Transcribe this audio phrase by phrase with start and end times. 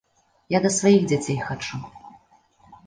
[0.53, 1.75] Я да сваіх дзяцей хачу.